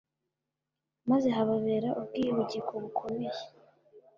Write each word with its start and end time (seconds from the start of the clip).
maze 1.09 1.27
hababera 1.37 1.89
ubwihugiko 1.99 2.71
bukomeye 2.83 3.39